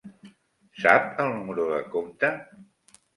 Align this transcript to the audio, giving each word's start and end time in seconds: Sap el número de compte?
Sap 0.85 1.21
el 1.23 1.29
número 1.33 1.67
de 1.73 1.77
compte? 1.97 2.31